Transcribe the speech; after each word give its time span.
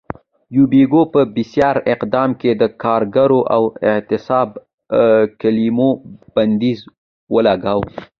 یوبیکو 0.55 1.01
په 1.13 1.21
بېساري 1.35 1.81
اقدام 1.93 2.29
کې 2.41 2.51
د 2.61 2.63
کارګر 2.83 3.31
او 3.55 3.63
اعتصاب 3.89 4.49
کلیمو 5.41 5.89
بندیز 6.35 6.79
ولګاوه. 7.33 7.87